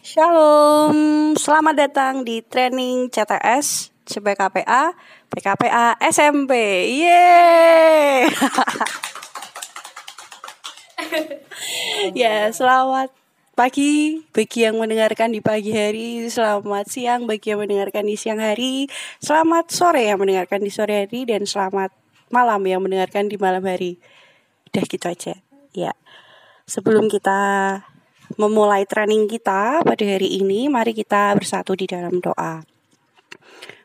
[0.00, 4.96] Shalom, selamat datang di training CTS CPKPA
[5.28, 6.56] PKPA SMP.
[6.88, 8.32] Yeay.
[12.24, 13.12] ya, selamat
[13.52, 18.88] pagi bagi yang mendengarkan di pagi hari, selamat siang bagi yang mendengarkan di siang hari,
[19.20, 21.92] selamat sore yang mendengarkan di sore hari dan selamat
[22.32, 24.00] malam yang mendengarkan di malam hari.
[24.72, 25.36] Udah gitu aja.
[25.76, 25.92] Ya.
[26.64, 27.84] Sebelum kita
[28.40, 32.64] memulai training kita pada hari ini, mari kita bersatu di dalam doa.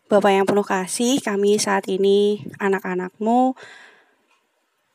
[0.08, 3.52] Bapak yang penuh kasih, kami saat ini anak-anakmu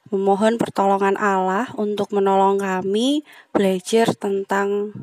[0.09, 3.21] memohon pertolongan Allah untuk menolong kami
[3.53, 4.97] belajar tentang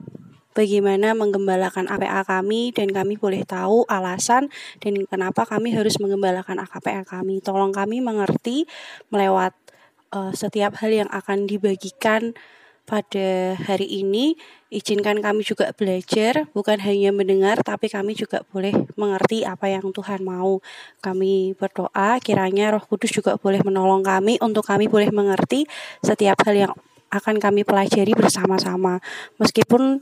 [0.57, 4.49] bagaimana menggembalakan APA kami dan kami boleh tahu alasan
[4.81, 7.45] dan kenapa kami harus menggembalakan AKPA kami.
[7.45, 8.65] Tolong kami mengerti
[9.13, 9.53] melewat
[10.17, 12.33] uh, setiap hal yang akan dibagikan
[12.87, 14.39] pada hari ini
[14.71, 20.23] izinkan kami juga belajar bukan hanya mendengar tapi kami juga boleh mengerti apa yang Tuhan
[20.23, 20.63] mau.
[21.03, 25.67] Kami berdoa kiranya Roh Kudus juga boleh menolong kami untuk kami boleh mengerti
[25.99, 26.73] setiap hal yang
[27.11, 29.03] akan kami pelajari bersama-sama.
[29.35, 29.99] Meskipun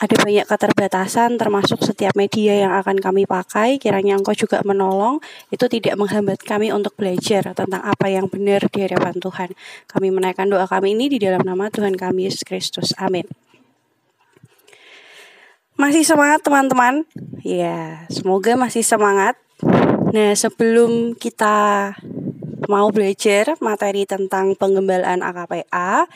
[0.00, 5.22] ada banyak keterbatasan termasuk setiap media yang akan kami pakai kiranya engkau juga menolong
[5.54, 9.50] itu tidak menghambat kami untuk belajar tentang apa yang benar di hadapan Tuhan.
[9.86, 12.90] Kami menaikkan doa kami ini di dalam nama Tuhan kami Yesus Kristus.
[12.98, 13.28] Amin.
[15.78, 17.08] Masih semangat teman-teman?
[17.42, 19.38] Ya semoga masih semangat.
[20.12, 21.90] Nah sebelum kita
[22.70, 26.06] mau belajar materi tentang pengembalaan AKPA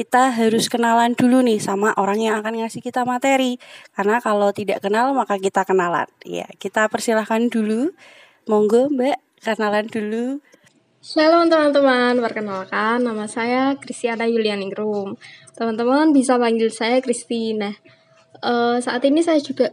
[0.00, 3.60] kita harus kenalan dulu nih sama orang yang akan ngasih kita materi.
[3.92, 6.08] Karena kalau tidak kenal maka kita kenalan.
[6.24, 7.92] Ya, kita persilahkan dulu.
[8.48, 10.40] Monggo Mbak, kenalan dulu.
[11.04, 15.20] Shalom teman-teman, perkenalkan nama saya Kristiana Yulianingrum.
[15.52, 17.76] Teman-teman bisa panggil saya Kristina.
[18.40, 19.68] Uh, saat ini saya juga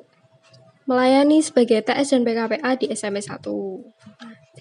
[0.91, 3.39] melayani sebagai TS dan PKPA di SMP 1.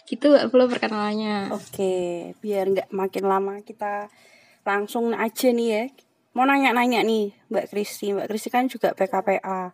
[0.06, 1.50] Gitu perlu perkenalannya.
[1.50, 4.06] Oke, biar nggak makin lama kita
[4.66, 5.82] langsung aja nih ya.
[6.34, 8.12] Mau nanya-nanya nih Mbak Kristi.
[8.12, 9.72] Mbak Kristi kan juga PKPA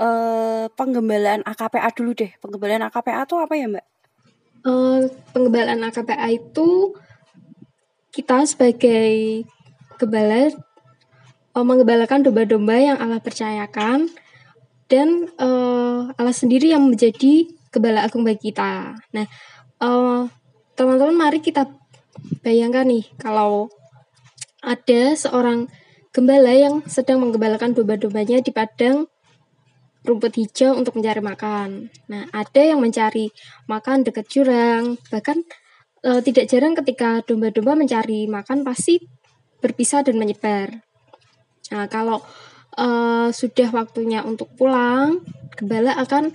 [0.00, 2.32] eh penggembalaan AKPA dulu deh.
[2.42, 3.86] Penggembalaan AKPA itu apa ya Mbak?
[4.60, 6.92] Uh, penggembalaan AKPA itu
[8.12, 9.44] kita sebagai
[9.96, 10.50] gembala
[11.54, 14.10] uh, menggembalakan domba-domba yang Allah percayakan
[14.90, 18.98] dan uh, Allah sendiri yang menjadi gembala agung bagi kita.
[19.14, 19.26] Nah,
[20.74, 21.70] teman-teman uh, mari kita
[22.42, 23.70] bayangkan nih kalau
[24.60, 25.68] ada seorang
[26.10, 29.06] gembala yang sedang menggembalakan domba-dombanya di padang
[30.04, 31.92] rumput hijau untuk mencari makan.
[32.08, 33.28] Nah, ada yang mencari
[33.68, 35.44] makan dekat jurang, bahkan
[36.00, 39.00] e, tidak jarang ketika domba-domba mencari makan pasti
[39.60, 40.80] berpisah dan menyebar.
[41.70, 42.24] Nah, kalau
[42.74, 42.86] e,
[43.30, 45.20] sudah waktunya untuk pulang,
[45.60, 46.32] gembala akan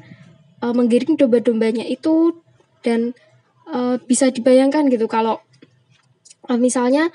[0.61, 2.37] e, menggiring domba-dombanya itu
[2.85, 3.17] dan
[3.65, 5.41] e, bisa dibayangkan gitu kalau
[6.45, 7.09] e, misalnya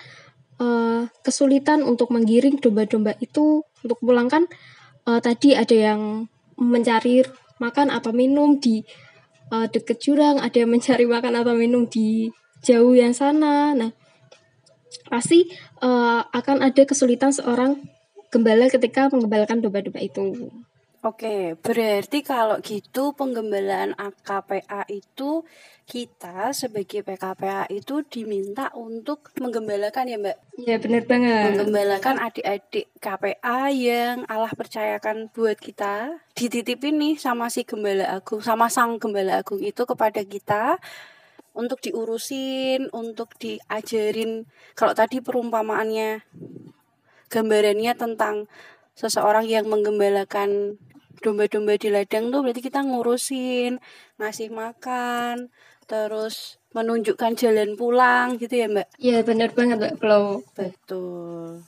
[0.61, 4.45] uh, kesulitan untuk menggiring domba-domba itu untuk pulang kan
[5.09, 6.29] uh, tadi ada yang
[6.61, 7.25] mencari
[7.61, 8.85] makan atau minum di
[9.53, 12.29] uh, dekat jurang, ada yang mencari makan atau minum di
[12.65, 13.73] jauh yang sana.
[13.77, 13.91] Nah,
[15.09, 15.49] pasti
[15.85, 17.81] uh, akan ada kesulitan seorang
[18.31, 20.53] gembala ketika menggembalakan domba-domba itu.
[21.01, 25.49] Oke, berarti kalau gitu penggembalaan AKPA itu
[25.91, 30.37] kita sebagai PKPA itu diminta untuk menggembalakan ya Mbak?
[30.63, 31.51] Iya benar banget.
[31.51, 38.71] Menggembalakan adik-adik KPA yang Allah percayakan buat kita dititipin nih sama si Gembala Agung, sama
[38.71, 40.79] Sang Gembala Agung itu kepada kita
[41.59, 44.47] untuk diurusin, untuk diajarin.
[44.79, 46.23] Kalau tadi perumpamaannya
[47.35, 48.47] gambarannya tentang
[48.95, 50.79] seseorang yang menggembalakan
[51.21, 53.77] domba-domba di ladang tuh berarti kita ngurusin
[54.17, 55.53] ngasih makan
[55.91, 58.87] terus menunjukkan jalan pulang gitu ya mbak?
[59.03, 61.67] Iya benar banget mbak Flo betul.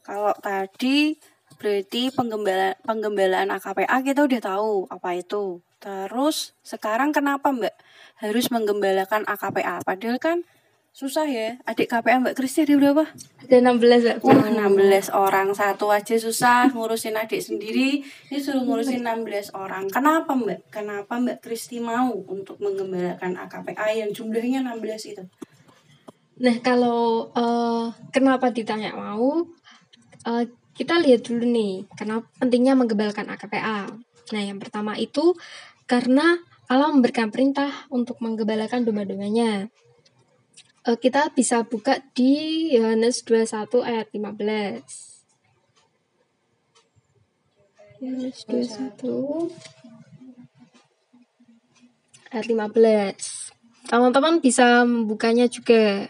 [0.00, 1.20] Kalau tadi
[1.60, 5.60] berarti penggembalaan penggembalaan AKPA kita udah tahu apa itu.
[5.76, 7.76] Terus sekarang kenapa mbak
[8.24, 10.48] harus menggembalakan AKPA padahal kan
[10.92, 13.04] susah ya adik KPM Mbak Kristi ada berapa?
[13.48, 14.16] Ada 16 Mbak.
[14.28, 20.36] Wah 16 orang satu aja susah ngurusin adik sendiri ini suruh ngurusin 16 orang kenapa
[20.36, 20.68] Mbak?
[20.68, 25.24] Kenapa Mbak Kristi mau untuk mengembalakan AKPA yang jumlahnya 16 itu?
[26.44, 29.48] Nah kalau uh, kenapa ditanya mau
[30.28, 30.44] uh,
[30.76, 33.88] kita lihat dulu nih kenapa pentingnya menggembalakan AKPA.
[34.36, 35.32] Nah yang pertama itu
[35.88, 36.36] karena
[36.68, 39.72] Allah memberikan perintah untuk menggembalakan domba-dombanya
[40.86, 45.22] uh, kita bisa buka di Yohanes 21 ayat 15.
[48.02, 49.54] Yohanes 21
[52.34, 53.90] ayat 15.
[53.92, 56.08] Teman-teman bisa membukanya juga.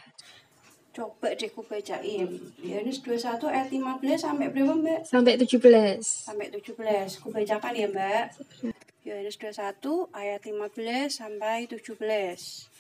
[0.93, 2.29] Coba deh ku bacain.
[2.61, 5.01] Yohanes 21 ayat 15 sampai berapa, Mbak?
[5.09, 6.05] Sampai 17.
[6.05, 7.17] Sampai 17.
[7.17, 8.25] Ku bacakan ya, Mbak.
[9.03, 12.72] Yohanes 21 ayat 15 sampai 17.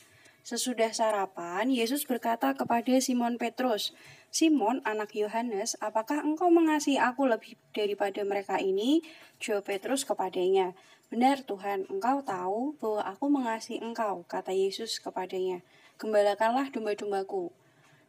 [0.42, 3.94] Sesudah sarapan, Yesus berkata kepada Simon Petrus,
[4.26, 9.06] Simon, anak Yohanes, apakah engkau mengasihi aku lebih daripada mereka ini?
[9.38, 10.74] Jawab Petrus kepadanya,
[11.14, 15.62] Benar Tuhan, engkau tahu bahwa aku mengasihi engkau, kata Yesus kepadanya.
[16.00, 17.54] Gembalakanlah domba-dombaku.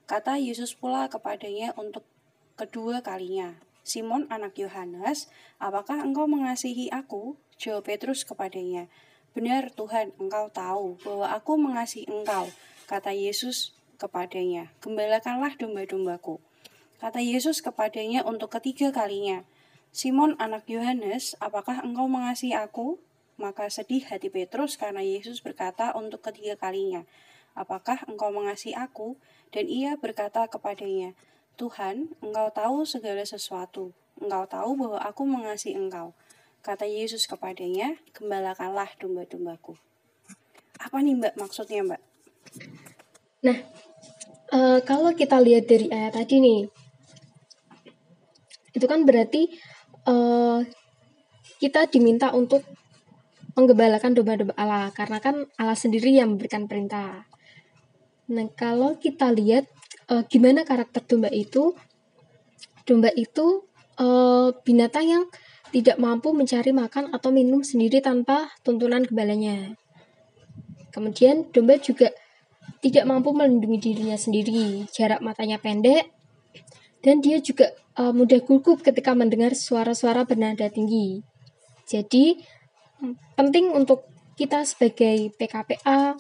[0.09, 2.01] Kata Yesus pula kepadanya untuk
[2.57, 5.27] kedua kalinya, Simon anak Yohanes,
[5.59, 7.36] apakah engkau mengasihi aku?
[7.59, 8.89] Jawab Petrus kepadanya,
[9.33, 12.53] Benar Tuhan, engkau tahu bahwa aku mengasihi engkau.
[12.85, 16.38] Kata Yesus kepadanya, Gembalakanlah domba-dombaku.
[17.01, 19.41] Kata Yesus kepadanya untuk ketiga kalinya,
[19.89, 23.01] Simon anak Yohanes, apakah engkau mengasihi aku?
[23.41, 27.01] Maka sedih hati Petrus karena Yesus berkata untuk ketiga kalinya,
[27.57, 29.18] Apakah engkau mengasihi aku?
[29.53, 31.13] Dan ia berkata kepadanya,
[31.53, 33.94] Tuhan, engkau tahu segala sesuatu.
[34.18, 36.18] Engkau tahu bahwa aku mengasihi engkau.
[36.63, 39.75] Kata Yesus kepadanya, gembalakanlah domba-dombaku.
[40.80, 42.00] Apa nih mbak maksudnya mbak?
[43.44, 43.68] Nah,
[44.56, 46.62] uh, kalau kita lihat dari ayat tadi nih,
[48.71, 49.51] itu kan berarti
[50.07, 50.63] uh,
[51.60, 52.63] kita diminta untuk
[53.60, 57.27] menggembalakan domba-domba Allah, karena kan Allah sendiri yang memberikan perintah.
[58.31, 59.68] Nah, kalau kita lihat
[60.07, 61.75] uh, gimana karakter domba itu,
[62.88, 63.68] domba itu
[64.00, 65.25] uh, binatang yang
[65.74, 69.74] tidak mampu mencari makan atau minum sendiri tanpa tuntunan gembalanya.
[70.94, 72.14] Kemudian domba juga
[72.86, 76.14] tidak mampu melindungi dirinya sendiri, jarak matanya pendek,
[77.02, 81.25] dan dia juga uh, mudah gugup ketika mendengar suara-suara bernada tinggi.
[81.90, 82.38] Jadi
[83.34, 84.06] penting untuk
[84.38, 86.16] kita sebagai PKPA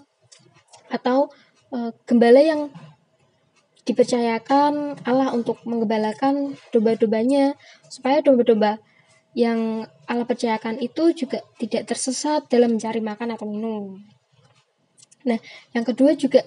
[0.89, 1.29] atau
[1.69, 2.73] uh, gembala yang
[3.83, 7.55] dipercayakan Allah untuk menggembalakan domba-dombanya
[7.91, 8.79] supaya domba-domba
[9.33, 13.97] yang Allah percayakan itu juga tidak tersesat dalam mencari makan atau minum.
[15.25, 15.39] Nah,
[15.73, 16.45] yang kedua juga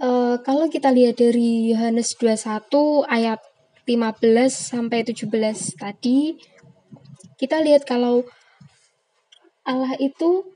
[0.00, 0.08] e,
[0.40, 3.40] kalau kita lihat dari Yohanes 21 ayat
[3.84, 5.28] 15 sampai 17
[5.76, 6.38] tadi,
[7.36, 8.24] kita lihat kalau
[9.68, 10.48] Allah itu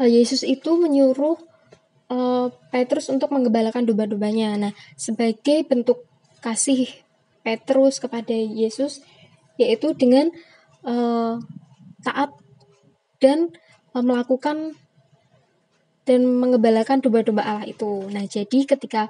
[0.00, 1.36] e, Yesus itu menyuruh
[2.08, 2.16] e,
[2.72, 4.56] Petrus untuk menggembalakan domba-dombanya.
[4.56, 6.06] Nah, sebagai bentuk
[6.38, 7.07] kasih
[7.48, 9.00] Petrus kepada Yesus
[9.56, 10.28] yaitu dengan
[10.84, 11.40] uh,
[12.04, 12.36] taat
[13.24, 13.56] dan
[13.96, 14.76] uh, melakukan
[16.04, 18.04] dan mengembalakan domba-domba Allah itu.
[18.12, 19.08] Nah, jadi ketika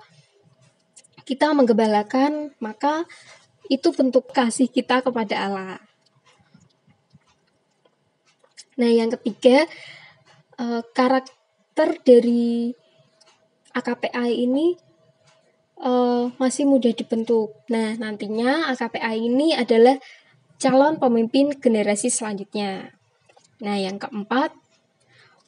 [1.26, 3.06] kita menggembalakan, maka
[3.67, 5.79] itu bentuk kasih kita kepada Allah.
[8.79, 9.67] Nah, yang ketiga,
[10.58, 12.75] uh, karakter dari
[13.75, 14.88] AKPI ini
[15.83, 17.55] uh, masih mudah dibentuk.
[17.71, 19.99] Nah, nantinya AKPA ini adalah
[20.59, 22.95] calon pemimpin generasi selanjutnya.
[23.63, 24.55] Nah, yang keempat,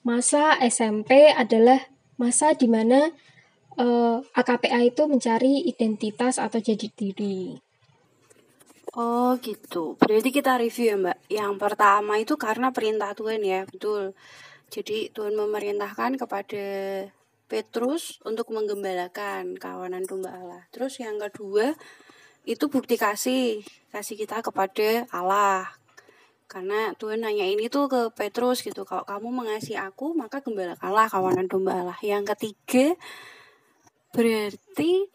[0.02, 3.10] masa SMP adalah masa di mana
[3.78, 7.58] uh, eh, AKPA itu mencari identitas atau jadi diri.
[8.90, 11.18] Oh gitu, berarti kita review ya mbak.
[11.30, 14.18] Yang pertama itu karena perintah Tuhan ya, betul.
[14.66, 16.66] Jadi Tuhan memerintahkan kepada
[17.50, 20.62] Petrus untuk menggembalakan kawanan domba Allah.
[20.70, 21.74] Terus yang kedua
[22.46, 25.66] itu bukti kasih, kasih kita kepada Allah.
[26.46, 31.50] Karena Tuhan nanya ini tuh ke Petrus gitu, kalau kamu mengasihi aku, maka gembalakanlah kawanan
[31.50, 31.98] domba Allah.
[32.06, 32.94] Yang ketiga
[34.14, 35.10] berarti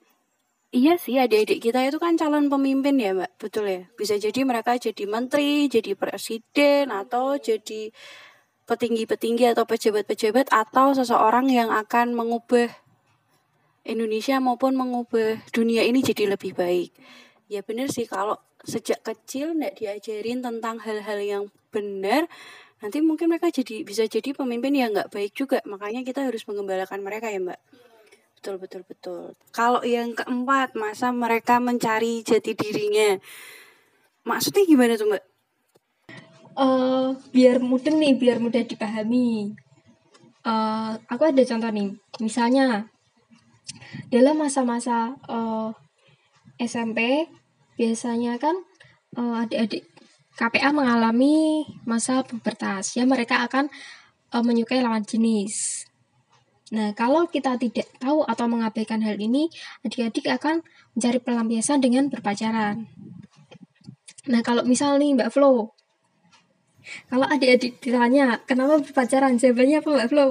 [0.75, 3.32] Iya sih, adik-adik kita itu kan calon pemimpin ya, Mbak.
[3.39, 3.82] Betul ya?
[3.96, 7.96] Bisa jadi mereka jadi menteri, jadi presiden, atau jadi
[8.65, 12.74] petinggi-petinggi atau pejabat-pejabat atau seseorang yang akan mengubah
[13.86, 16.89] Indonesia maupun mengubah dunia ini jadi lebih baik.
[17.45, 22.25] Ya benar sih kalau sejak kecil nggak diajarin tentang hal-hal yang benar,
[22.81, 25.62] nanti mungkin mereka jadi bisa jadi pemimpin yang nggak baik juga.
[25.69, 27.62] Makanya kita harus mengembalakan mereka ya mbak.
[28.41, 29.38] Betul betul betul.
[29.53, 33.22] Kalau yang keempat masa mereka mencari jati dirinya,
[34.25, 35.35] maksudnya gimana tuh mbak?
[36.56, 39.56] Uh, biar mudah nih, biar mudah dipahami.
[40.46, 41.90] Uh, aku ada contoh nih,
[42.22, 42.86] misalnya
[44.14, 45.74] dalam masa-masa uh,
[46.62, 47.26] SMP
[47.76, 48.56] biasanya kan
[49.18, 49.90] uh, adik-adik
[50.36, 53.72] KPA mengalami masa pubertas, ya mereka akan
[54.36, 55.88] uh, menyukai lawan jenis.
[56.76, 59.48] Nah, kalau kita tidak tahu atau mengabaikan hal ini,
[59.86, 60.66] adik-adik akan
[60.98, 62.90] mencari pelampiasan dengan berpacaran.
[64.26, 65.75] Nah, kalau misal nih Mbak Flo,
[67.10, 69.38] kalau adik-adik ditanya, kenapa berpacaran?
[69.38, 70.27] Jawabannya apa Mbak Flo?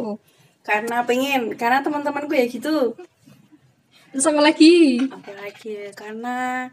[0.64, 2.96] Karena pengen, karena teman-temanku ya gitu.
[4.14, 5.02] Terus apa lagi?
[5.10, 6.70] Apalagi ya, karena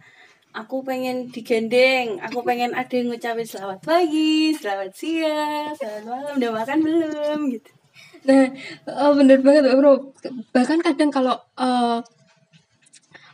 [0.51, 6.51] aku pengen digandeng, aku pengen ada yang ngucapin selamat pagi, selamat siang, selamat malam, udah
[6.51, 7.71] makan belum gitu.
[8.21, 8.53] Nah,
[8.85, 9.93] oh, bener banget Mbak Bro.
[10.53, 11.99] Bahkan kadang kalau eh,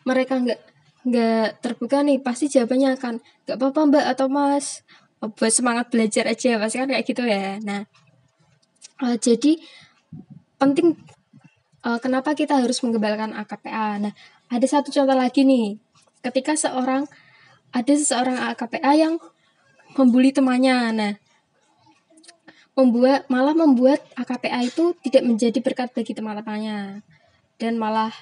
[0.07, 0.61] mereka nggak
[1.07, 3.13] nggak terbuka nih, pasti jawabannya akan
[3.43, 4.87] nggak apa-apa Mbak atau Mas.
[5.17, 7.57] Oh, buat semangat belajar aja, pasti kan kayak gitu ya.
[7.65, 7.89] Nah,
[9.01, 9.57] eh, jadi
[10.61, 10.93] penting
[11.85, 13.97] eh, kenapa kita harus mengembalikan AKPA.
[13.97, 14.13] Nah,
[14.47, 15.81] ada satu contoh lagi nih.
[16.21, 17.09] Ketika seorang
[17.73, 19.17] ada seseorang AKPA yang
[19.97, 20.77] membuli temannya.
[20.93, 21.13] Nah,
[22.77, 27.01] membuat malah membuat AKPA itu tidak menjadi berkat bagi teman-temannya
[27.57, 28.13] dan malah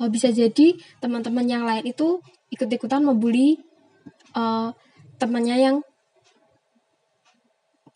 [0.00, 3.60] oh, bisa jadi teman-teman yang lain itu ikut-ikutan membuli
[4.32, 4.72] uh,
[5.20, 5.76] temannya yang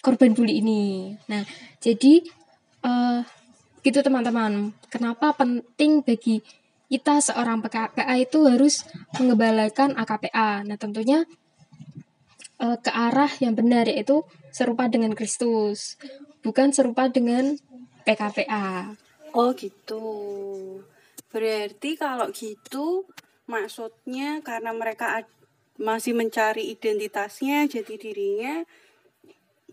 [0.03, 1.15] korban bully ini.
[1.31, 1.47] Nah,
[1.79, 2.21] jadi
[2.83, 3.23] uh,
[3.87, 4.75] gitu teman-teman.
[4.91, 6.43] Kenapa penting bagi
[6.93, 8.85] kita seorang PKPA itu harus
[9.17, 10.67] mengembalikan AKPA.
[10.69, 11.25] Nah, tentunya
[12.61, 15.97] uh, ke arah yang benar yaitu serupa dengan Kristus,
[16.45, 17.57] bukan serupa dengan
[18.05, 18.93] PKPA.
[19.33, 20.05] Oh gitu.
[21.33, 23.09] Berarti kalau gitu
[23.49, 25.25] maksudnya karena mereka
[25.81, 28.63] masih mencari identitasnya, jati dirinya,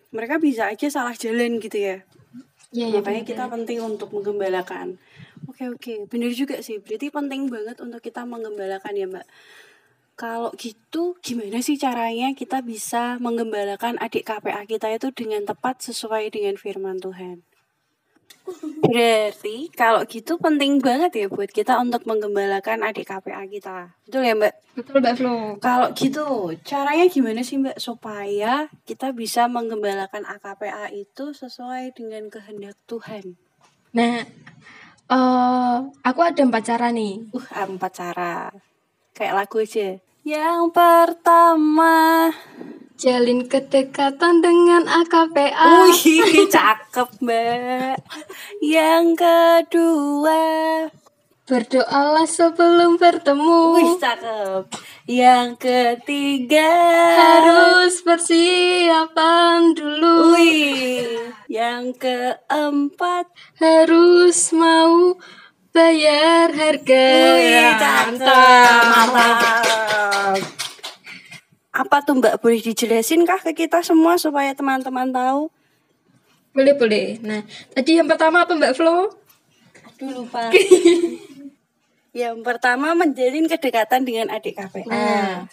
[0.10, 1.98] mereka bisa aja salah jalan gitu ya.
[2.70, 5.02] Ya, ya Makanya kita penting untuk menggembalakan.
[5.50, 6.78] Oke oke, benar juga sih.
[6.78, 9.26] Berarti penting banget untuk kita menggembalakan ya Mbak.
[10.20, 16.30] Kalau gitu, gimana sih caranya kita bisa menggembalakan adik KPA kita itu dengan tepat sesuai
[16.30, 17.42] dengan firman Tuhan?
[18.80, 23.94] Berarti kalau gitu penting banget ya buat kita untuk menggembalakan adik KPA kita.
[24.08, 24.54] Betul ya Mbak?
[24.80, 25.36] Betul Mbak Flo.
[25.62, 26.28] Kalau gitu,
[26.66, 33.38] caranya gimana sih Mbak supaya kita bisa menggembalakan AKPA itu sesuai dengan kehendak Tuhan?
[33.94, 34.26] Nah,
[35.14, 37.30] uh, aku ada empat cara nih.
[37.30, 38.50] Uh, empat cara.
[39.14, 40.00] Kayak lagu aja.
[40.26, 42.30] Yang pertama
[43.00, 47.96] Jalin kedekatan dengan AKPA Wih, cakep mbak.
[48.60, 50.44] Yang kedua.
[51.48, 53.62] Berdoalah sebelum bertemu.
[53.80, 54.64] Wih, cakep.
[55.08, 56.72] Yang ketiga.
[57.16, 60.36] Harus persiapan dulu.
[60.36, 63.32] Wih Yang keempat.
[63.64, 65.16] Harus mau
[65.72, 67.08] bayar harga.
[67.32, 70.69] Wih, mantap, mantap.
[71.80, 75.48] Apa tuh Mbak boleh dijelasin kah ke kita semua supaya teman-teman tahu?
[76.52, 77.24] Boleh boleh.
[77.24, 79.16] Nah tadi yang pertama apa Mbak Flo?
[79.88, 80.52] Aduh lupa.
[82.20, 84.92] yang pertama menjalin kedekatan dengan adik KPA.
[84.92, 85.48] Nah,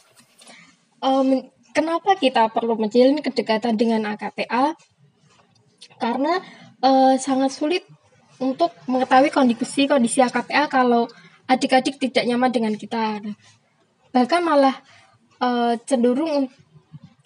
[0.98, 4.74] um, kenapa kita perlu menjalin kedekatan dengan AKPA?
[6.00, 6.42] Karena
[6.80, 7.84] uh, sangat sulit
[8.42, 11.06] untuk mengetahui kondisi kondisi AKPA kalau
[11.46, 13.22] adik-adik tidak nyaman dengan kita.
[14.10, 14.80] Bahkan malah
[15.40, 16.48] uh, cenderung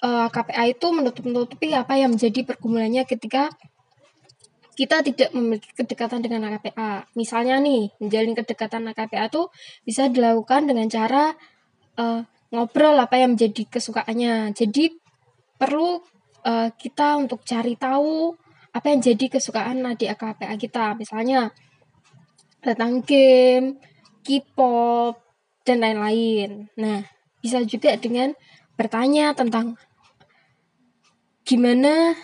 [0.03, 3.53] uh, KPA itu menutup-nutupi apa yang menjadi pergumulannya ketika
[4.81, 7.05] kita tidak memiliki kedekatan dengan AKPA.
[7.13, 9.53] Misalnya nih, menjalin kedekatan AKPA itu
[9.85, 11.37] bisa dilakukan dengan cara
[12.01, 14.57] uh, ngobrol apa yang menjadi kesukaannya.
[14.57, 14.97] Jadi
[15.61, 16.01] perlu
[16.49, 18.33] uh, kita untuk cari tahu
[18.73, 21.53] apa yang jadi kesukaan di AKPA kita misalnya
[22.65, 23.77] tentang game,
[24.25, 25.21] K-pop
[25.65, 26.73] dan lain-lain.
[26.81, 27.05] Nah,
[27.41, 28.37] bisa juga dengan
[28.77, 29.77] bertanya tentang
[31.45, 32.15] gimana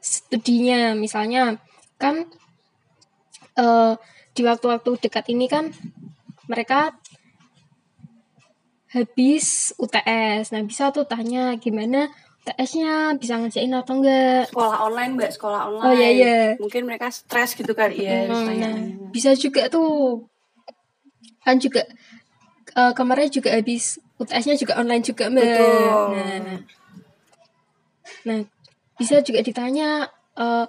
[0.00, 1.58] studinya misalnya
[1.98, 2.28] kan
[3.58, 3.96] uh,
[4.36, 5.72] di waktu-waktu dekat ini kan
[6.46, 6.94] mereka
[8.96, 10.54] habis UTS.
[10.54, 12.08] Nah, bisa tuh tanya gimana
[12.46, 14.54] TS-nya bisa ngerjain atau enggak?
[14.54, 15.84] Sekolah online, Mbak, sekolah online.
[15.84, 16.38] Oh iya iya.
[16.56, 17.90] Mungkin mereka stres gitu kan.
[17.90, 18.76] Iya, hmm, nah,
[19.10, 20.24] bisa juga tuh.
[21.42, 21.82] Kan juga
[22.76, 25.44] uh, kemarin juga habis UTS-nya juga online juga, Mbak.
[25.44, 25.88] Betul.
[26.12, 26.60] Nah,
[28.28, 28.40] nah,
[29.00, 30.64] bisa juga ditanya uh,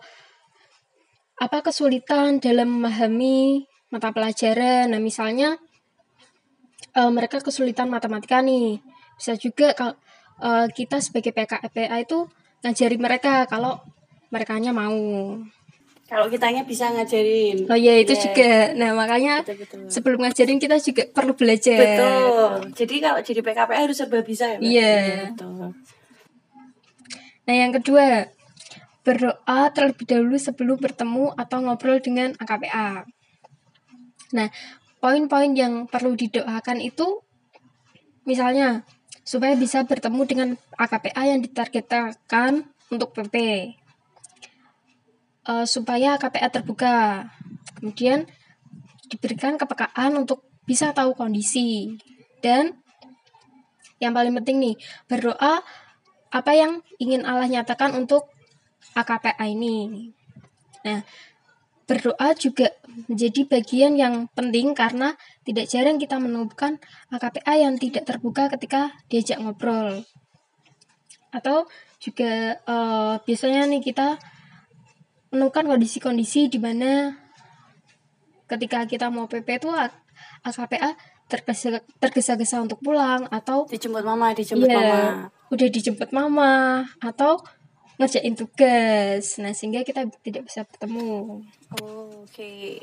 [1.37, 4.91] apa kesulitan dalam memahami mata pelajaran.
[4.91, 5.59] Nah, misalnya
[6.95, 8.79] uh, mereka kesulitan matematika nih.
[9.15, 9.95] Bisa juga kalau
[10.43, 12.27] uh, kita sebagai PKPA itu
[12.63, 13.79] ngajari mereka kalau
[14.33, 14.97] mereka mau.
[16.07, 17.67] Kalau kitanya bisa ngajarin.
[17.67, 18.23] Oh iya itu yeah.
[18.23, 18.51] juga.
[18.79, 19.79] Nah makanya betul, betul.
[19.91, 21.79] sebelum ngajarin kita juga perlu belajar.
[21.83, 22.51] Betul.
[22.79, 24.57] Jadi kalau jadi PKPA harus serba bisa ya.
[24.63, 24.79] Iya.
[24.79, 25.23] Yeah.
[25.35, 25.75] Betul.
[27.43, 28.31] Nah yang kedua
[29.03, 33.03] berdoa terlebih dahulu sebelum bertemu atau ngobrol dengan AKPA.
[34.31, 34.47] Nah
[35.03, 37.19] poin-poin yang perlu didoakan itu
[38.23, 38.87] misalnya
[39.27, 40.49] supaya bisa bertemu dengan
[40.79, 43.35] AKPA yang ditargetkan untuk PP.
[45.47, 47.31] Uh, supaya AKPA terbuka.
[47.79, 48.27] Kemudian
[49.07, 51.95] diberikan kepekaan untuk bisa tahu kondisi
[52.43, 52.75] dan
[54.03, 54.75] yang paling penting nih
[55.07, 55.63] berdoa
[56.27, 58.27] apa yang ingin Allah nyatakan untuk
[58.93, 60.11] AKPA ini.
[60.83, 61.01] Nah,
[61.87, 62.75] berdoa juga
[63.07, 65.15] menjadi bagian yang penting karena
[65.47, 66.77] tidak jarang kita menemukan
[67.09, 70.03] AKPA yang tidak terbuka ketika diajak ngobrol.
[71.31, 71.71] Atau
[72.03, 74.19] juga uh, biasanya nih kita
[75.37, 77.13] menemukan kondisi-kondisi di mana
[78.49, 79.69] ketika kita mau PP itu
[80.41, 80.97] AKPA
[81.29, 85.01] tergesa tergesa-gesa untuk pulang atau dijemput mama dijemput yeah, mama.
[85.53, 87.37] udah dijemput mama atau
[88.01, 89.37] ngerjain tugas.
[89.37, 91.45] Nah sehingga kita tidak bisa bertemu.
[91.77, 92.33] Oh, oke.
[92.33, 92.81] Okay.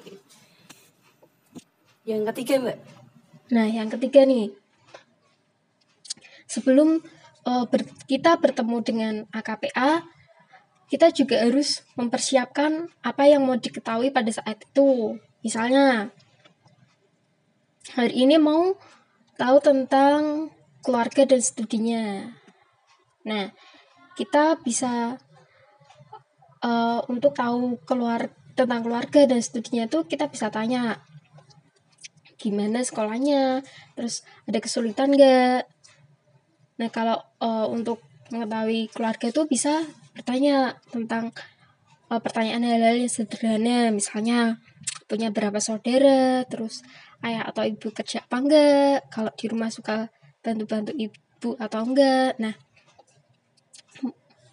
[2.06, 2.78] yang ketiga mbak?
[3.50, 4.54] Nah yang ketiga nih.
[6.46, 7.02] Sebelum
[7.48, 10.04] uh, ber, kita bertemu dengan AKPA
[10.90, 16.12] kita juga harus mempersiapkan apa yang mau diketahui pada saat itu misalnya
[17.92, 18.72] Hari ini mau
[19.36, 20.48] tahu tentang
[20.80, 22.32] keluarga dan studinya.
[23.28, 23.52] Nah,
[24.16, 25.20] kita bisa
[26.64, 31.04] uh, untuk tahu keluar tentang keluarga dan studinya itu kita bisa tanya
[32.40, 33.60] gimana sekolahnya,
[33.92, 35.68] terus ada kesulitan nggak?
[36.80, 38.00] Nah, kalau uh, untuk
[38.32, 41.34] mengetahui keluarga itu bisa bertanya tentang
[42.08, 44.62] uh, pertanyaan hal-hal yang sederhana, misalnya
[45.10, 46.80] punya berapa saudara, terus
[47.20, 48.96] ayah atau ibu kerja apa enggak?
[49.12, 50.08] Kalau di rumah suka
[50.40, 52.38] bantu-bantu ibu atau enggak?
[52.40, 52.54] Nah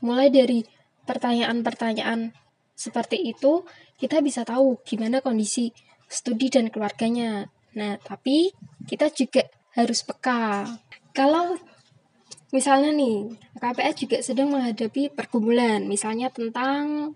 [0.01, 0.65] mulai dari
[1.05, 2.33] pertanyaan-pertanyaan
[2.73, 3.61] seperti itu
[4.01, 5.69] kita bisa tahu gimana kondisi
[6.09, 7.47] studi dan keluarganya.
[7.77, 8.51] Nah tapi
[8.89, 9.45] kita juga
[9.77, 10.67] harus peka.
[11.15, 11.55] Kalau
[12.51, 17.15] misalnya nih KPS juga sedang menghadapi pergumulan misalnya tentang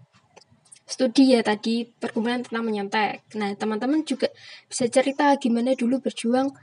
[0.85, 3.25] studi ya tadi perkumpulan tentang menyontek.
[3.41, 4.29] Nah, teman-teman juga
[4.69, 6.53] bisa cerita gimana dulu berjuang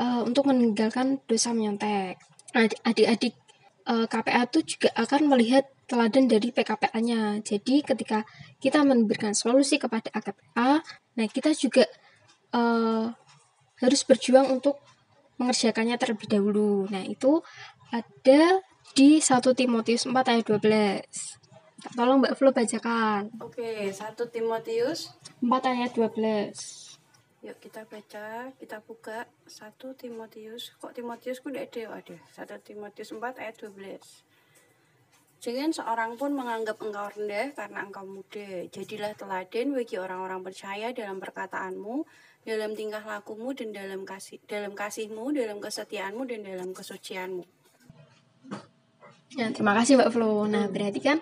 [0.00, 2.16] uh, untuk meninggalkan dosa menyontek.
[2.56, 3.36] Adik-adik
[3.84, 7.44] uh, KPA itu juga akan melihat teladan dari PKPA-nya.
[7.44, 8.24] Jadi, ketika
[8.58, 10.80] kita memberikan solusi kepada AKPA,
[11.20, 11.84] nah kita juga
[12.56, 13.12] uh,
[13.76, 14.80] harus berjuang untuk
[15.36, 16.88] mengerjakannya terlebih dahulu.
[16.88, 17.44] Nah, itu
[17.92, 18.42] ada
[18.96, 21.94] di 1 Timotius 4 ayat 12.
[21.94, 23.30] Tolong Mbak Flo bacakan.
[23.38, 26.98] Oke, 1 Timotius 4 ayat 12.
[27.46, 30.74] Yuk kita baca, kita buka 1 Timotius.
[30.82, 32.02] Kok Timotius ku tidak ada?
[32.02, 32.58] Ada.
[32.58, 34.26] 1 Timotius 4 ayat 12.
[35.36, 38.66] Jangan seorang pun menganggap engkau rendah karena engkau muda.
[38.72, 42.02] Jadilah teladan bagi orang-orang percaya dalam perkataanmu,
[42.42, 47.44] dalam tingkah lakumu dan dalam kasih dalam kasihmu, dalam kesetiaanmu dan dalam kesucianmu.
[49.34, 50.46] Ya, terima kasih Mbak Flo.
[50.46, 51.18] Nah, berarti kan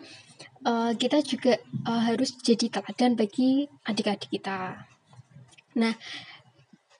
[0.69, 1.57] uh, kita juga
[1.89, 4.85] uh, harus jadi teladan bagi adik-adik kita.
[5.81, 5.95] Nah,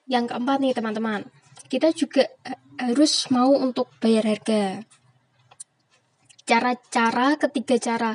[0.09, 1.29] yang keempat nih teman-teman,
[1.69, 4.81] kita juga uh, harus mau untuk bayar harga.
[6.45, 8.11] Cara-cara ketiga cara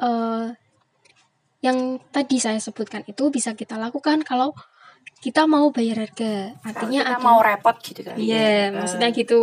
[0.00, 0.52] uh,
[1.62, 4.56] yang tadi saya sebutkan itu bisa kita lakukan kalau
[5.22, 6.58] kita mau bayar harga.
[6.66, 8.18] Artinya kita ada, mau repot gitu kan?
[8.18, 9.40] Iya, yeah, maksudnya gitu.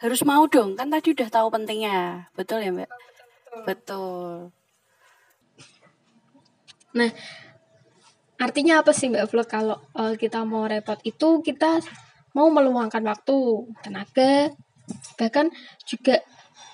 [0.00, 2.88] Harus mau dong, kan tadi udah tahu pentingnya, betul ya Mbak?
[3.68, 4.48] Betul.
[6.96, 7.10] Nah,
[8.40, 11.84] artinya apa sih Mbak Flo kalau uh, kita mau repot itu kita
[12.32, 14.56] mau meluangkan waktu, tenaga,
[15.20, 15.52] bahkan
[15.84, 16.18] juga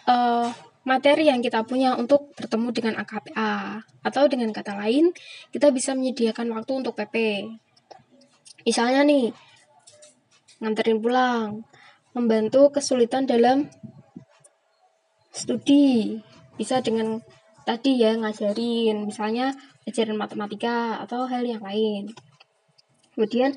[0.07, 0.49] uh,
[0.87, 5.11] materi yang kita punya untuk bertemu dengan AKPA atau dengan kata lain
[5.51, 7.43] kita bisa menyediakan waktu untuk PP.
[8.63, 9.35] Misalnya nih
[10.63, 11.67] nganterin pulang,
[12.17, 13.69] membantu kesulitan dalam
[15.29, 16.17] studi.
[16.57, 17.21] Bisa dengan
[17.69, 19.05] tadi ya ngajarin.
[19.05, 19.53] Misalnya
[19.85, 22.17] ajaran matematika atau hal yang lain.
[23.13, 23.53] Kemudian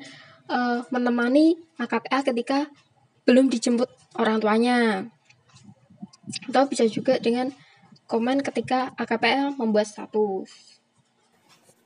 [0.52, 2.68] uh, menemani AKPA ketika
[3.24, 3.88] belum dijemput
[4.20, 5.08] orang tuanya.
[6.52, 7.50] Atau bisa juga dengan
[8.04, 10.79] komen ketika AKPA membuat status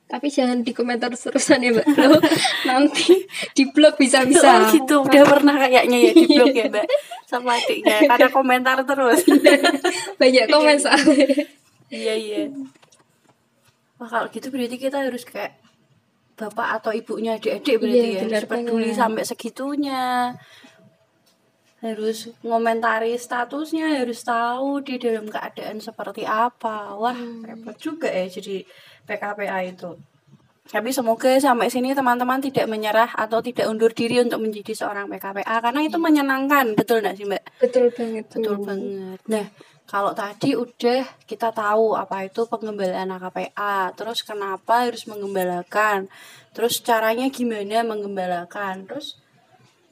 [0.05, 1.85] tapi jangan di komentar terusan ya mbak.
[1.97, 2.21] Lo
[2.69, 3.25] nanti
[3.57, 5.01] di blog bisa bisa oh, gitu.
[5.01, 6.85] Udah pernah kayaknya ya di blog ya mbak.
[7.25, 8.05] Sama adiknya.
[8.05, 9.25] Karena komentar terus.
[10.21, 11.49] Banyak komen soalnya.
[11.89, 12.41] Iya iya.
[13.97, 15.57] Wah kalau gitu berarti kita harus kayak
[16.37, 18.37] bapak atau ibunya adik-adik berarti iya, ya.
[18.37, 20.03] harus peduli sampai segitunya.
[21.81, 26.93] Harus ngomentari statusnya harus tahu di dalam keadaan seperti apa.
[26.93, 27.41] Wah hmm.
[27.41, 28.61] repot juga ya jadi
[29.05, 29.95] PKPA itu
[30.65, 35.61] Tapi semoga sampai sini teman-teman tidak menyerah atau tidak undur diri untuk menjadi seorang PKPA
[35.61, 37.43] karena itu menyenangkan, betul nggak sih Mbak?
[37.61, 38.25] Betul banget.
[38.33, 39.19] Betul banget.
[39.29, 39.45] Nah,
[39.85, 46.09] kalau tadi udah kita tahu apa itu pengembalaan AKPA, terus kenapa harus mengembalakan,
[46.57, 49.21] terus caranya gimana mengembalakan, terus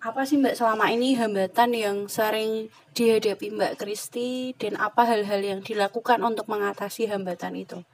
[0.02, 5.62] apa sih Mbak selama ini hambatan yang sering dihadapi Mbak Kristi dan apa hal-hal yang
[5.62, 7.86] dilakukan untuk mengatasi hambatan itu?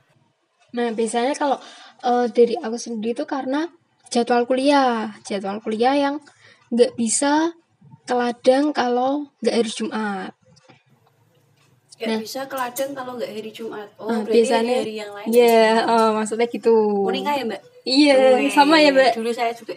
[0.75, 1.57] Nah, biasanya kalau
[2.05, 3.69] uh, dari aku sendiri itu karena
[4.09, 6.15] jadwal kuliah, jadwal kuliah yang
[6.69, 7.53] nggak bisa
[8.05, 10.33] ke ladang kalau nggak hari Jumat.
[11.99, 13.89] Gak nah, bisa ke ladang kalau nggak hari Jumat.
[13.99, 15.27] Oh, nah, biasanya hari yang lain.
[15.29, 16.73] Iya, yeah, oh, maksudnya gitu.
[17.03, 17.61] Kuninga ya, Mbak?
[17.83, 19.11] Iya, yeah, sama ya, Mbak.
[19.19, 19.75] Dulu saya juga.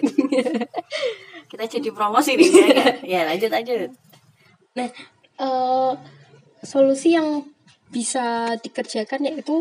[1.50, 2.48] Kita jadi promosi nih.
[2.72, 3.90] ya, ya lanjut lanjut.
[4.78, 4.88] Nah,
[5.42, 5.92] uh,
[6.62, 7.44] solusi yang
[7.92, 9.60] bisa dikerjakan yaitu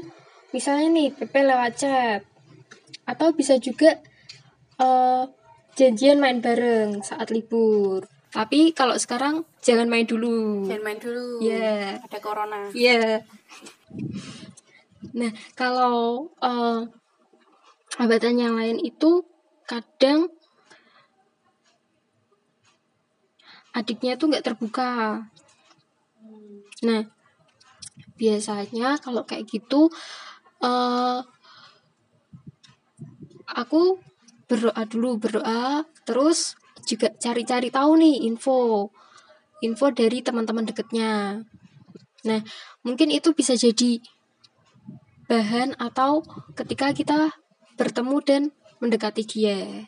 [0.51, 2.21] misalnya nih PP lewat chat.
[3.07, 3.99] Atau bisa juga
[4.79, 5.27] uh,
[5.75, 8.05] janjian main bareng saat libur.
[8.31, 10.63] Tapi kalau sekarang jangan main dulu.
[10.63, 11.43] Jangan main dulu.
[11.43, 11.87] Ya yeah.
[11.99, 12.71] ada corona.
[12.71, 13.15] Ya yeah.
[15.11, 16.87] nah kalau uh,
[17.99, 19.27] abatan yang lain itu
[19.67, 20.31] kadang
[23.75, 25.27] adiknya tuh nggak terbuka.
[26.87, 27.01] Nah
[28.15, 29.91] biasanya kalau kayak gitu
[30.61, 31.19] uh,
[33.51, 33.99] aku
[34.47, 36.55] berdoa dulu berdoa terus
[36.87, 38.89] juga cari-cari tahu nih info
[39.61, 41.45] info dari teman-teman deketnya.
[42.25, 42.41] Nah
[42.81, 44.01] mungkin itu bisa jadi
[45.29, 46.25] bahan atau
[46.57, 47.19] ketika kita
[47.77, 48.41] bertemu dan
[48.81, 49.85] mendekati dia.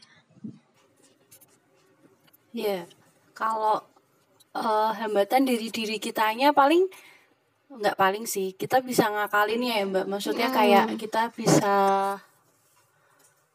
[2.53, 2.85] Ya
[3.33, 3.81] kalau
[4.53, 6.85] uh, hambatan dari diri kitanya paling
[7.79, 10.05] nggak paling sih kita bisa ngakalin ya mbak.
[10.05, 10.55] Maksudnya hmm.
[10.55, 11.75] kayak kita bisa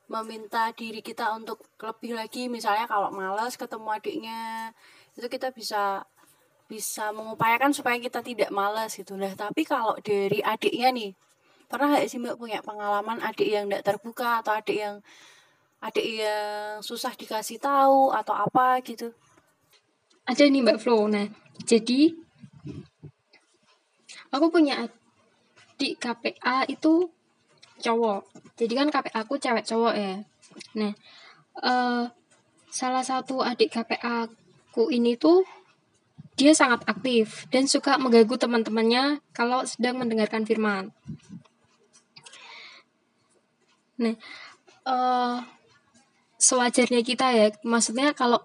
[0.08, 2.48] meminta diri kita untuk lebih lagi.
[2.50, 4.72] Misalnya kalau males ketemu adiknya
[5.14, 6.02] itu kita bisa
[6.68, 9.16] bisa mengupayakan supaya kita tidak malas gitu.
[9.16, 11.10] Lah tapi kalau dari adiknya nih
[11.68, 14.96] pernah nggak sih mbak punya pengalaman adik yang tidak terbuka atau adik yang
[15.78, 19.12] adik yang susah dikasih tahu atau apa gitu?
[20.28, 21.08] Ada nih mbak Flo.
[21.08, 21.28] Nah
[21.64, 22.27] jadi
[24.34, 27.08] aku punya adik KPA itu
[27.78, 28.26] cowok.
[28.58, 30.14] Jadi kan KPA aku cewek cowok ya.
[30.76, 30.92] Nah
[31.62, 32.10] uh,
[32.68, 34.28] salah satu adik KPA
[34.78, 35.42] aku ini tuh
[36.38, 40.94] dia sangat aktif dan suka mengganggu teman-temannya kalau sedang mendengarkan firman.
[43.98, 44.14] Nah,
[44.86, 45.42] uh,
[46.38, 48.38] sewajarnya kita ya, maksudnya kalau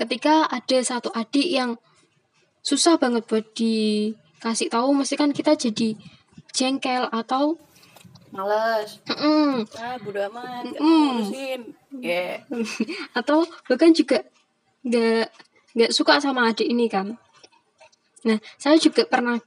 [0.00, 1.76] ketika ada satu adik yang
[2.64, 5.96] susah banget buat di kasih tahu mesti kan kita jadi
[6.52, 7.56] jengkel atau
[8.28, 9.00] males.
[9.08, 11.72] Mm ah bodo amat mm
[12.04, 12.44] yeah.
[13.18, 14.20] atau bahkan juga
[14.84, 15.32] nggak
[15.72, 17.16] nggak suka sama adik ini kan?
[18.28, 19.40] Nah saya juga pernah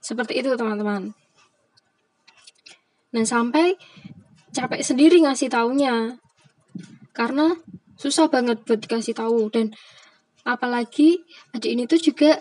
[0.00, 1.12] seperti itu teman-teman.
[3.12, 3.76] Nah sampai
[4.56, 6.16] capek sendiri ngasih taunya.
[7.12, 7.50] Karena
[7.98, 9.50] susah banget buat dikasih tahu.
[9.50, 9.74] Dan
[10.46, 12.38] apalagi adik ini tuh juga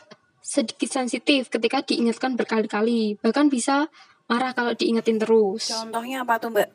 [0.48, 3.92] sedikit sensitif ketika diingatkan berkali-kali, bahkan bisa
[4.32, 5.68] marah kalau diingetin terus.
[5.68, 6.70] Contohnya apa tuh, Mbak?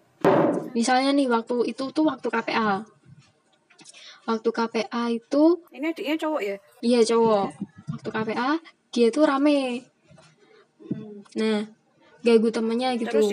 [0.77, 2.85] Misalnya nih waktu itu tuh waktu KPA.
[4.29, 6.57] Waktu KPA itu Ini adiknya cowok ya?
[6.85, 7.47] Iya, cowok.
[7.97, 8.51] Waktu KPA
[8.93, 9.89] dia tuh rame.
[11.41, 11.65] Nah,
[12.21, 13.09] ganggu temennya gitu.
[13.09, 13.33] Terus.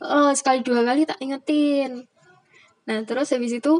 [0.00, 2.08] Nah, oh, sekali dua kali tak ingetin.
[2.88, 3.76] Nah, terus habis itu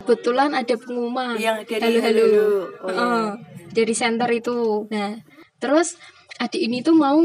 [0.00, 1.36] kebetulan ada pengumuman.
[1.36, 2.24] Yang dari halo halo.
[2.24, 2.48] halo.
[2.80, 3.00] Oh, iya.
[3.00, 3.30] uh,
[3.72, 4.86] dari center itu.
[4.92, 5.18] Nah
[5.58, 5.96] terus
[6.38, 7.20] adik ini tuh mau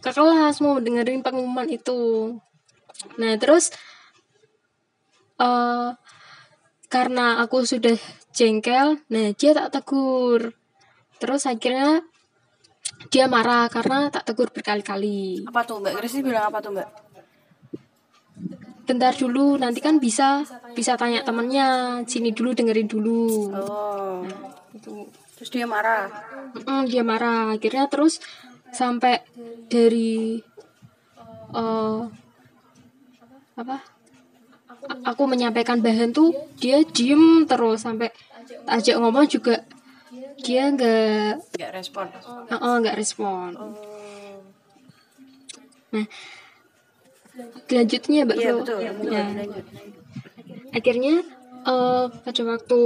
[0.00, 2.34] ke kelas mau dengerin pengumuman itu.
[3.20, 3.70] Nah terus
[5.38, 5.94] uh,
[6.92, 7.96] karena aku sudah
[8.32, 10.56] jengkel nah dia tak tegur.
[11.20, 12.02] Terus akhirnya
[13.10, 15.46] dia marah karena tak tegur berkali-kali.
[15.46, 16.88] Apa tuh mbak Kristi bilang apa tuh mbak?
[18.82, 20.42] Bentar dulu nanti kan bisa
[20.74, 23.54] bisa tanya temennya sini dulu dengerin dulu.
[23.54, 25.06] Oh nah, itu
[25.42, 26.06] terus dia marah.
[26.54, 27.50] Mm, dia marah.
[27.50, 28.22] Akhirnya terus
[28.70, 29.26] sampai
[29.66, 30.38] dari
[31.50, 32.06] uh,
[33.58, 33.82] apa?
[35.02, 36.30] Aku menyampaikan bahan tuh
[36.62, 38.14] dia diem terus sampai
[38.70, 39.66] ajak ngomong juga
[40.38, 42.06] dia nggak nggak respon.
[42.46, 43.58] Uh, uh, nggak respon.
[43.58, 43.74] Oh.
[45.90, 46.06] nah
[47.66, 49.24] selanjutnya mbak ya, betul, ya.
[50.72, 51.20] akhirnya
[51.68, 52.80] uh, pada waktu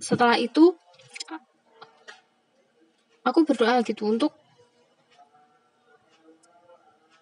[0.00, 0.74] setelah itu
[3.20, 4.32] aku berdoa gitu untuk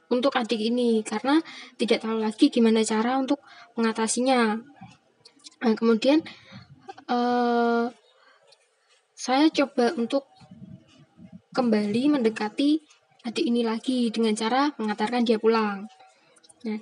[0.09, 1.43] untuk adik ini karena
[1.77, 3.45] tidak tahu lagi gimana cara untuk
[3.77, 4.57] mengatasinya.
[5.59, 6.25] Nah, kemudian
[7.13, 7.93] uh,
[9.13, 10.25] saya coba untuk
[11.53, 12.81] kembali mendekati
[13.29, 15.85] adik ini lagi dengan cara mengantarkan dia pulang.
[16.65, 16.81] Nah,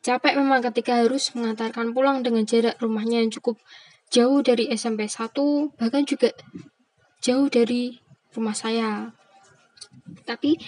[0.00, 3.60] capek memang ketika harus mengantarkan pulang dengan jarak rumahnya yang cukup
[4.10, 6.30] jauh dari SMP 1, bahkan juga
[7.22, 7.98] jauh dari
[8.36, 9.10] rumah saya.
[10.22, 10.60] Tapi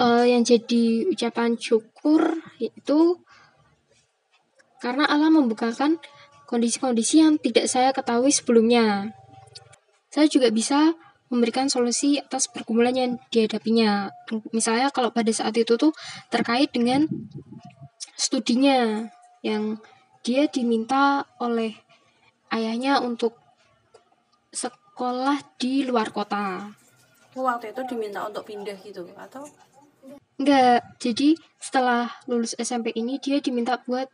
[0.00, 3.20] uh, yang jadi ucapan syukur yaitu
[4.80, 6.00] karena Allah membukakan
[6.48, 9.12] kondisi-kondisi yang tidak saya ketahui sebelumnya.
[10.10, 10.96] Saya juga bisa
[11.30, 14.10] memberikan solusi atas pergumulan yang dihadapinya.
[14.50, 15.94] Misalnya kalau pada saat itu tuh
[16.26, 17.06] terkait dengan
[18.18, 19.06] studinya
[19.46, 19.78] yang
[20.26, 21.78] dia diminta oleh
[22.50, 23.38] ayahnya untuk
[24.50, 26.70] sekolah di luar kota.
[27.34, 29.46] Waktu itu diminta untuk pindah gitu atau?
[30.40, 34.08] Enggak, jadi setelah lulus SMP ini dia diminta buat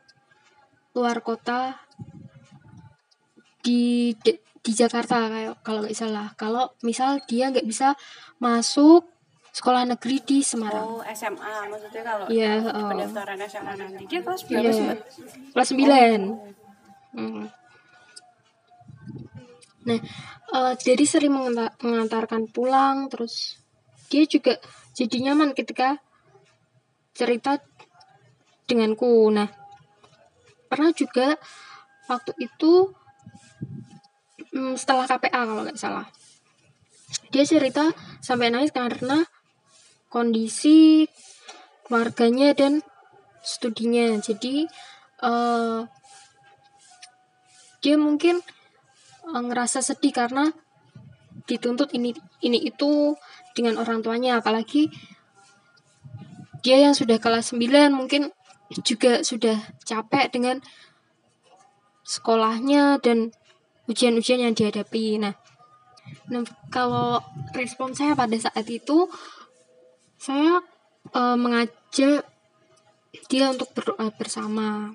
[0.93, 1.79] luar kota
[3.63, 4.15] di
[4.67, 6.35] di Jakarta kayak kalau nggak salah.
[6.35, 7.95] Kalau misal dia nggak bisa
[8.43, 9.07] masuk
[9.57, 11.01] sekolah negeri di Semarang.
[11.01, 12.91] Oh, SMA maksudnya kalau yeah, oh.
[12.93, 14.05] pendaftaran SMA nanti.
[14.11, 14.75] Dia kelas berapa yeah.
[14.75, 14.87] sih,
[15.57, 15.81] Kelas 9.
[15.81, 16.53] Oh.
[17.17, 17.45] Hmm.
[19.87, 19.99] Nah,
[20.51, 21.35] uh, jadi sering
[21.83, 23.63] mengantarkan pulang terus
[24.11, 24.59] dia juga
[24.99, 26.03] jadi nyaman ketika
[27.15, 27.63] cerita
[28.67, 29.31] denganku.
[29.31, 29.47] Nah,
[30.67, 31.39] pernah juga
[32.11, 32.91] waktu itu
[34.55, 36.07] hmm, setelah KPA kalau nggak salah
[37.31, 39.23] dia cerita sampai nangis karena
[40.11, 41.07] kondisi
[41.87, 42.83] keluarganya dan
[43.47, 44.67] studinya jadi
[45.23, 45.87] uh,
[47.79, 48.43] dia mungkin
[49.27, 50.55] ngerasa sedih karena
[51.47, 53.15] dituntut ini ini itu
[53.55, 54.91] dengan orang tuanya apalagi
[56.67, 58.35] dia yang sudah kelas 9 mungkin
[58.83, 59.55] juga sudah
[59.87, 60.59] capek dengan
[62.03, 63.31] sekolahnya dan
[63.87, 65.23] ujian-ujian yang dihadapi.
[65.23, 65.35] Nah,
[66.31, 67.23] nah kalau
[67.55, 69.07] respon saya pada saat itu
[70.19, 70.63] saya
[71.15, 72.27] e, mengajak
[73.31, 74.95] dia untuk berdoa bersama.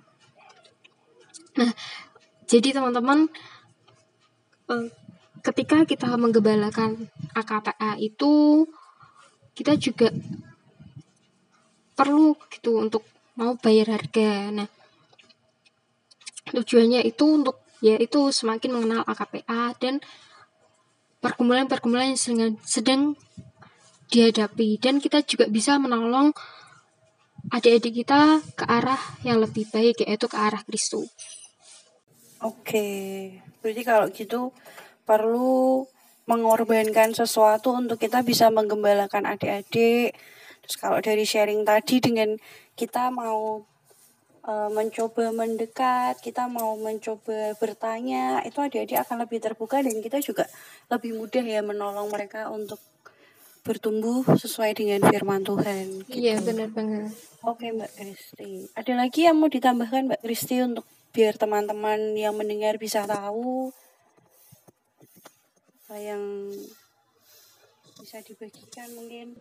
[1.56, 1.72] Nah,
[2.48, 3.32] jadi teman-teman
[5.42, 8.66] ketika kita menggembalakan AKPA itu
[9.58, 10.14] kita juga
[11.98, 13.04] perlu gitu untuk
[13.38, 14.54] mau bayar harga.
[14.54, 14.70] Nah,
[16.50, 20.02] tujuannya itu untuk yaitu semakin mengenal AKPA dan
[21.22, 23.18] pergumulan-pergumulan yang sedang
[24.12, 26.34] dihadapi dan kita juga bisa menolong
[27.50, 31.10] adik-adik kita ke arah yang lebih baik yaitu ke arah Kristus.
[32.42, 34.52] Oke, berarti kalau gitu
[35.06, 35.86] perlu
[36.30, 40.14] mengorbankan sesuatu untuk kita bisa menggembalakan adik-adik.
[40.62, 42.38] Terus kalau dari sharing tadi dengan
[42.78, 43.66] kita mau
[44.46, 50.46] uh, mencoba mendekat, kita mau mencoba bertanya, itu adik-adik akan lebih terbuka dan kita juga
[50.88, 52.80] lebih mudah ya menolong mereka untuk
[53.62, 56.06] bertumbuh sesuai dengan firman Tuhan.
[56.10, 56.18] Gitu.
[56.18, 57.14] Iya benar banget.
[57.46, 58.70] Oke Mbak Kristi.
[58.74, 63.72] Ada lagi yang mau ditambahkan Mbak Kristi untuk biar teman-teman yang mendengar bisa tahu
[65.92, 66.24] apa yang
[68.00, 69.36] bisa dibagikan mungkin.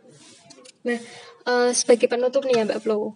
[0.82, 0.98] Nah,
[1.46, 3.14] uh, sebagai penutup nih ya Mbak Flo.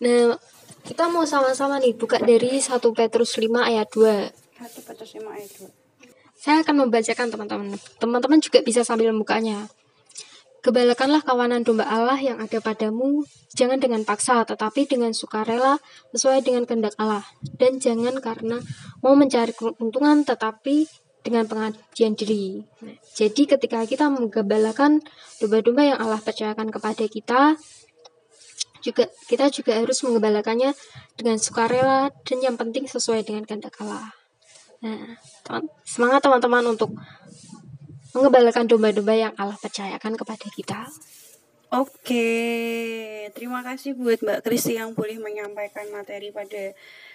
[0.00, 0.40] Nah,
[0.88, 4.32] kita mau sama-sama nih buka dari 1 Petrus 5 ayat 2.
[4.56, 5.68] 1 Petrus 5 ayat 2.
[6.38, 7.76] Saya akan membacakan teman-teman.
[8.00, 9.68] Teman-teman juga bisa sambil membukanya.
[10.58, 13.22] Kebalakanlah kawanan domba Allah yang ada padamu,
[13.54, 15.78] jangan dengan paksa, tetapi dengan sukarela
[16.10, 17.22] sesuai dengan kehendak Allah.
[17.62, 18.58] Dan jangan karena
[18.98, 20.90] mau mencari keuntungan, tetapi
[21.22, 22.66] dengan pengajian diri.
[23.14, 24.98] Jadi ketika kita menggembalakan
[25.38, 27.54] domba-domba yang Allah percayakan kepada kita,
[28.82, 30.74] juga kita juga harus mengembalakannya
[31.18, 34.14] dengan sukarela dan yang penting sesuai dengan kehendak Allah.
[34.78, 36.94] Nah, teman, semangat teman-teman untuk
[38.18, 40.90] mengembalakan domba-domba yang Allah percayakan kepada kita.
[41.68, 42.28] Oke,
[43.36, 46.72] terima kasih buat Mbak Kristi yang boleh menyampaikan materi pada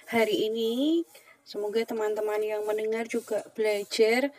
[0.08, 1.04] hari ini.
[1.44, 4.32] Semoga teman-teman yang mendengar juga belajar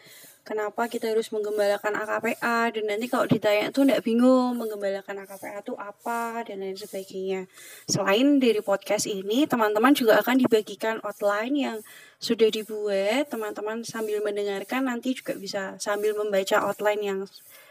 [0.44, 5.74] kenapa kita harus menggembalakan AKPA dan nanti kalau ditanya tuh nggak bingung menggembalakan AKPA itu
[5.80, 7.48] apa dan lain sebagainya.
[7.88, 11.76] Selain dari podcast ini, teman-teman juga akan dibagikan outline yang
[12.20, 13.32] sudah dibuat.
[13.32, 17.20] Teman-teman sambil mendengarkan nanti juga bisa sambil membaca outline yang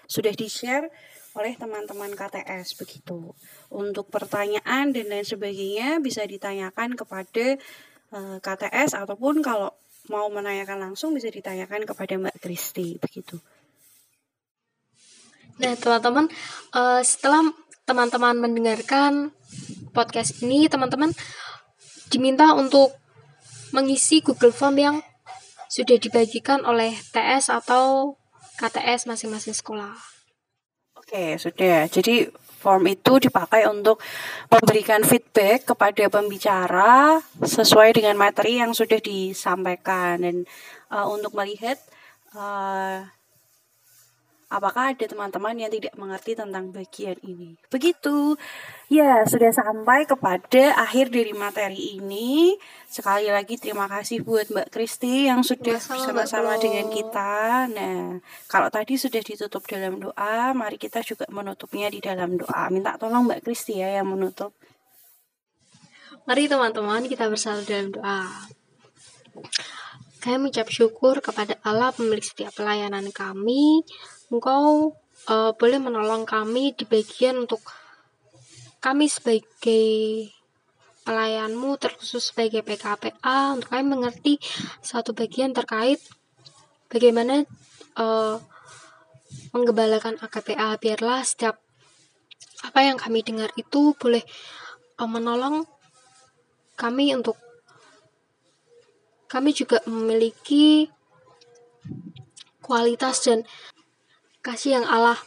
[0.10, 0.90] sudah di-share
[1.34, 3.34] oleh teman-teman KTS begitu.
[3.70, 7.58] Untuk pertanyaan dan lain sebagainya bisa ditanyakan kepada
[8.14, 9.74] eh, KTS ataupun kalau
[10.12, 13.40] mau menanyakan langsung bisa ditanyakan kepada Mbak Kristi begitu.
[15.62, 16.28] Nah, teman-teman,
[16.74, 17.46] uh, setelah
[17.86, 19.32] teman-teman mendengarkan
[19.94, 21.14] podcast ini, teman-teman
[22.10, 22.92] diminta untuk
[23.70, 24.96] mengisi Google Form yang
[25.70, 28.18] sudah dibagikan oleh TS atau
[28.62, 29.94] KTS masing-masing sekolah.
[30.94, 31.90] Oke, sudah.
[31.90, 32.30] Jadi
[32.64, 34.00] form itu dipakai untuk
[34.48, 40.24] memberikan feedback kepada pembicara sesuai dengan materi yang sudah disampaikan.
[40.24, 40.48] Dan
[40.88, 41.76] uh, untuk melihat
[42.32, 43.04] uh,
[44.54, 47.58] apakah ada teman-teman yang tidak mengerti tentang bagian ini.
[47.74, 48.38] Begitu.
[48.94, 52.54] Ya, sudah sampai kepada akhir dari materi ini.
[52.86, 57.66] Sekali lagi terima kasih buat Mbak Kristi yang sudah bersama-sama dengan kita.
[57.74, 62.70] Nah, kalau tadi sudah ditutup dalam doa, mari kita juga menutupnya di dalam doa.
[62.70, 64.54] Minta tolong Mbak Kristi ya yang menutup.
[66.30, 68.30] Mari teman-teman kita bersama dalam doa.
[70.24, 73.84] Kami mengucap syukur kepada Allah pemilik setiap pelayanan kami
[74.34, 74.98] engkau
[75.30, 77.62] uh, boleh menolong kami di bagian untuk
[78.82, 80.34] kami sebagai
[81.06, 84.42] pelayanmu terkhusus sebagai PKPA untuk kami mengerti
[84.82, 86.02] satu bagian terkait
[86.90, 87.46] bagaimana
[88.02, 88.42] uh,
[89.54, 91.62] menggebalakan AKPA biarlah setiap
[92.66, 94.26] apa yang kami dengar itu boleh
[94.98, 95.70] uh, menolong
[96.74, 97.38] kami untuk
[99.30, 100.90] kami juga memiliki
[102.64, 103.44] kualitas dan
[104.44, 105.18] kasih yang Allah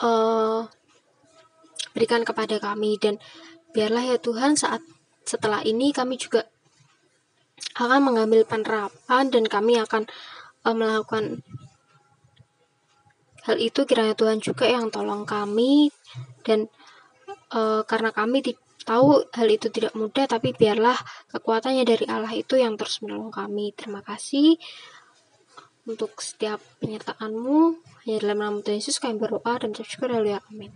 [0.00, 0.64] uh,
[1.92, 2.96] berikan kepada kami.
[2.96, 3.20] Dan
[3.76, 4.80] biarlah ya Tuhan saat
[5.28, 6.48] setelah ini kami juga
[7.76, 10.08] akan mengambil penerapan dan kami akan
[10.64, 11.44] uh, melakukan
[13.44, 13.84] hal itu.
[13.84, 15.92] Kiranya Tuhan juga yang tolong kami
[16.42, 16.72] dan
[17.52, 18.40] uh, karena kami
[18.86, 20.94] tahu hal itu tidak mudah tapi biarlah
[21.34, 23.74] kekuatannya dari Allah itu yang terus menolong kami.
[23.74, 24.56] Terima kasih
[25.86, 30.38] untuk setiap penyertaanmu hanya dalam nama Tuhan Yesus kami berdoa dan bersyukur haleluya.
[30.46, 30.70] Amin